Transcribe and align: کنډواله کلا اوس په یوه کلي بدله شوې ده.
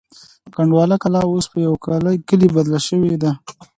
کنډواله 0.55 0.95
کلا 1.03 1.21
اوس 1.27 1.45
په 1.51 1.57
یوه 1.65 1.77
کلي 2.29 2.47
بدله 2.55 2.79
شوې 2.87 3.13
ده. 3.23 3.31